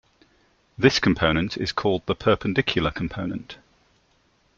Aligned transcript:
This 0.79 0.97
component 0.97 1.57
is 1.57 1.71
called 1.71 2.03
the 2.07 2.15
perpendicular 2.15 2.89
component. 2.89 3.57